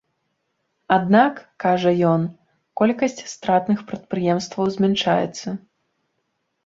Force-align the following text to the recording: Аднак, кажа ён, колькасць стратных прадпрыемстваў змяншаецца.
Аднак, 0.95 1.35
кажа 1.65 1.91
ён, 2.13 2.21
колькасць 2.81 3.21
стратных 3.35 3.85
прадпрыемстваў 3.93 4.65
змяншаецца. 4.77 5.47